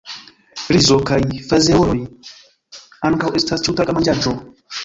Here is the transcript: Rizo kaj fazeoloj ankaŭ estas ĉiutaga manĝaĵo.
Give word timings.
Rizo 0.75 0.97
kaj 1.09 1.19
fazeoloj 1.51 1.99
ankaŭ 3.11 3.33
estas 3.41 3.67
ĉiutaga 3.69 3.97
manĝaĵo. 4.01 4.39